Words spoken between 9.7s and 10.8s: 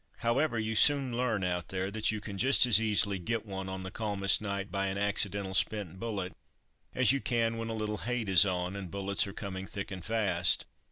and fast.